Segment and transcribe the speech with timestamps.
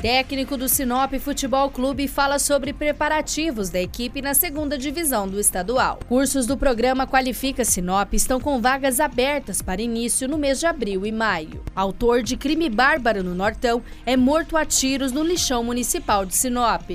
[0.00, 5.98] Técnico do Sinop Futebol Clube fala sobre preparativos da equipe na segunda divisão do estadual.
[6.08, 11.04] Cursos do programa Qualifica Sinop estão com vagas abertas para início no mês de abril
[11.04, 11.62] e maio.
[11.76, 16.92] Autor de crime bárbaro no Nortão é morto a tiros no lixão municipal de Sinop.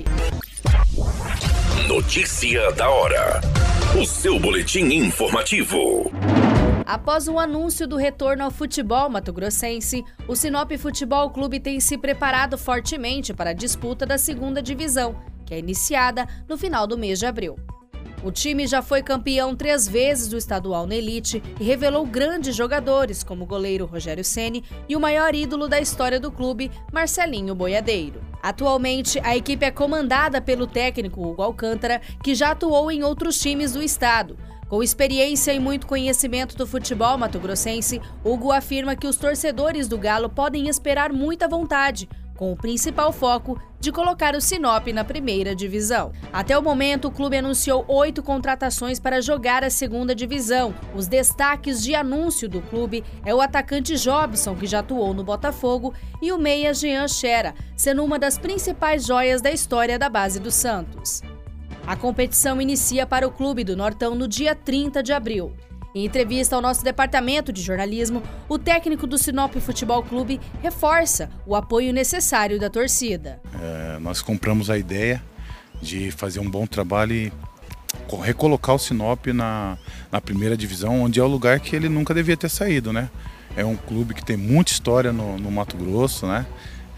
[1.88, 3.40] Notícia da hora.
[4.02, 6.12] O seu boletim informativo.
[6.85, 12.59] Após o anúncio do retorno ao futebol mato-grossense, o Sinop Futebol Clube tem se preparado
[12.59, 15.16] fortemente para a disputa da segunda divisão,
[15.48, 17.55] que é iniciada no final do mês de abril.
[18.23, 23.23] O time já foi campeão três vezes do estadual na elite e revelou grandes jogadores
[23.23, 28.21] como o goleiro Rogério Ceni e o maior ídolo da história do clube, Marcelinho Boiadeiro.
[28.43, 33.73] Atualmente, a equipe é comandada pelo técnico Hugo Alcântara, que já atuou em outros times
[33.73, 39.88] do estado, com experiência e muito conhecimento do futebol mato-grossense, Hugo afirma que os torcedores
[39.88, 45.04] do Galo podem esperar muita vontade, com o principal foco de colocar o Sinop na
[45.04, 46.12] primeira divisão.
[46.34, 50.74] Até o momento, o clube anunciou oito contratações para jogar a segunda divisão.
[50.94, 55.94] Os destaques de anúncio do clube é o atacante Jobson, que já atuou no Botafogo,
[56.22, 60.52] e o meia Jean Xera, sendo uma das principais joias da história da base do
[60.52, 61.22] Santos.
[61.88, 65.53] A competição inicia para o Clube do Nortão no dia 30 de abril.
[65.94, 71.56] Em entrevista ao nosso departamento de jornalismo, o técnico do Sinop Futebol Clube reforça o
[71.56, 73.40] apoio necessário da torcida.
[73.62, 75.24] É, nós compramos a ideia
[75.80, 77.31] de fazer um bom trabalho e
[78.24, 79.78] recolocar o Sinop na,
[80.12, 83.12] na primeira divisão, onde é o lugar que ele nunca devia ter saído, né?
[83.56, 86.47] É um clube que tem muita história no, no Mato Grosso, né?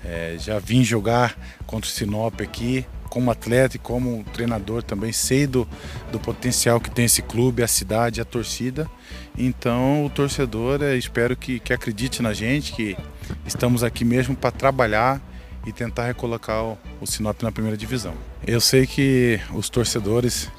[0.04, 5.48] É, já vim jogar contra o Sinop aqui, como atleta e como treinador também sei
[5.48, 5.68] do,
[6.12, 8.90] do potencial que tem esse clube, a cidade, a torcida.
[9.38, 12.98] Então o torcedor, é, espero que, que acredite na gente, que
[13.46, 15.22] estamos aqui mesmo para trabalhar
[15.66, 18.14] e tentar recolocar o, o Sinop na primeira divisão.
[18.46, 20.50] Eu sei que os torcedores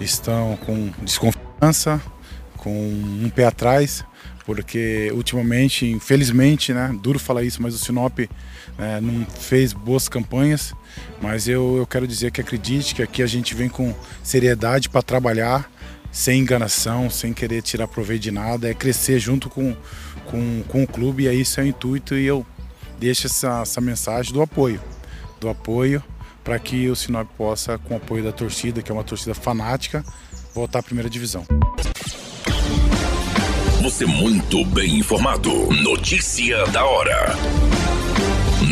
[0.00, 2.00] estão com desconfiança,
[2.56, 4.04] com um pé atrás,
[4.46, 8.20] porque ultimamente, infelizmente, né, duro falar isso, mas o Sinop
[8.78, 10.72] né, não fez boas campanhas,
[11.20, 13.92] mas eu, eu quero dizer que acredite que aqui a gente vem com
[14.22, 15.68] seriedade para trabalhar,
[16.12, 19.76] sem enganação, sem querer tirar proveito de nada, é crescer junto com,
[20.26, 22.46] com, com o clube e é isso é o intuito e eu
[23.00, 24.80] deixo essa, essa mensagem do apoio,
[25.40, 26.02] do apoio
[26.44, 30.04] para que o Sinop possa, com o apoio da torcida, que é uma torcida fanática,
[30.54, 31.44] voltar à primeira divisão.
[33.86, 35.72] Você muito bem informado.
[35.80, 37.28] Notícia da hora.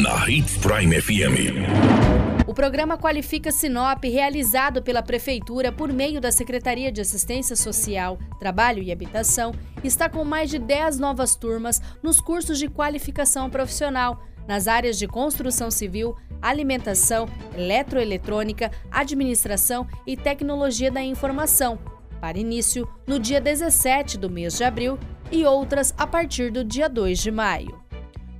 [0.02, 2.48] Na Hits Prime FM.
[2.48, 8.82] O programa Qualifica Sinop, realizado pela Prefeitura por meio da Secretaria de Assistência Social, Trabalho
[8.82, 9.54] e Habitação,
[9.84, 15.06] está com mais de 10 novas turmas nos cursos de qualificação profissional, nas áreas de
[15.06, 21.78] construção civil, alimentação, eletroeletrônica, administração e tecnologia da informação,
[22.25, 24.99] para início no dia 17 do mês de abril
[25.31, 27.79] e outras a partir do dia 2 de maio.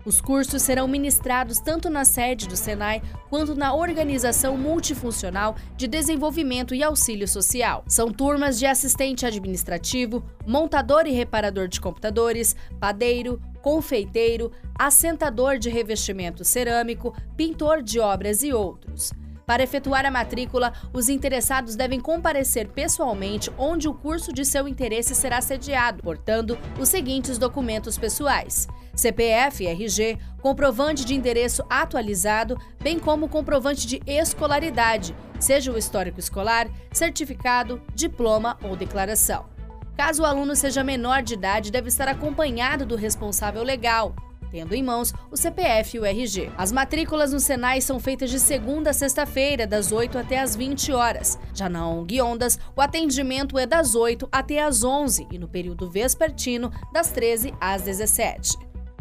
[0.07, 6.75] Os cursos serão ministrados tanto na sede do Senai quanto na Organização Multifuncional de Desenvolvimento
[6.75, 7.85] e Auxílio Social.
[7.87, 16.43] São turmas de assistente administrativo, montador e reparador de computadores, padeiro, confeiteiro, assentador de revestimento
[16.43, 19.13] cerâmico, pintor de obras e outros.
[19.47, 25.15] Para efetuar a matrícula, os interessados devem comparecer pessoalmente onde o curso de seu interesse
[25.15, 33.29] será sediado, portando os seguintes documentos pessoais: CPF, RG, comprovante de endereço atualizado, bem como
[33.29, 39.53] comprovante de escolaridade, seja o histórico escolar, certificado, diploma ou declaração.
[39.97, 44.15] Caso o aluno seja menor de idade, deve estar acompanhado do responsável legal,
[44.55, 46.53] tendo em mãos o CPF e o RG.
[46.57, 50.93] As matrículas no Senai são feitas de segunda a sexta-feira, das 8 até as 20
[50.93, 51.37] horas.
[51.53, 55.91] Já na ONG Ondas, o atendimento é das 8 até as 11 e no período
[55.91, 58.57] vespertino, das 13 às 17.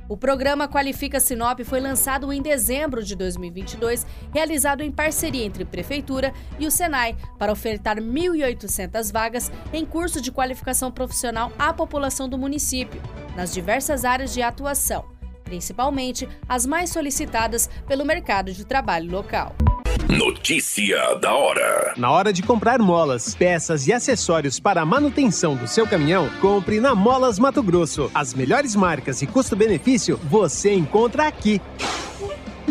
[0.10, 6.34] O programa Qualifica Sinop foi lançado em dezembro de 2022, realizado em parceria entre Prefeitura
[6.58, 12.40] e o Senai, para ofertar 1.800 vagas em curso de qualificação profissional à população do
[12.40, 13.00] município,
[13.36, 15.13] nas diversas áreas de atuação
[15.44, 19.56] principalmente as mais solicitadas pelo mercado de trabalho local.
[20.10, 21.94] Notícia da hora.
[21.98, 26.80] Na hora de comprar molas, peças e acessórios para a manutenção do seu caminhão, compre
[26.80, 28.12] na Molas Mato Grosso.
[28.14, 31.62] As melhores marcas e custo-benefício você encontra aqui.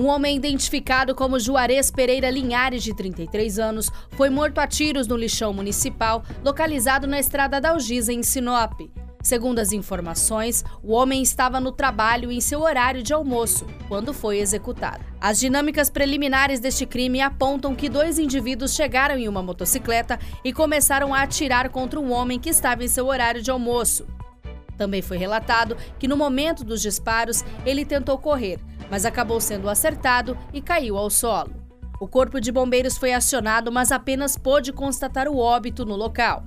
[0.00, 5.14] Um homem identificado como Juarez Pereira Linhares, de 33 anos, foi morto a tiros no
[5.14, 8.80] lixão municipal localizado na estrada da Algiza, em Sinop.
[9.22, 14.38] Segundo as informações, o homem estava no trabalho em seu horário de almoço, quando foi
[14.38, 15.04] executado.
[15.20, 21.12] As dinâmicas preliminares deste crime apontam que dois indivíduos chegaram em uma motocicleta e começaram
[21.12, 24.06] a atirar contra um homem que estava em seu horário de almoço.
[24.78, 28.58] Também foi relatado que no momento dos disparos ele tentou correr,
[28.90, 31.54] mas acabou sendo acertado e caiu ao solo.
[32.00, 36.44] O corpo de bombeiros foi acionado, mas apenas pôde constatar o óbito no local.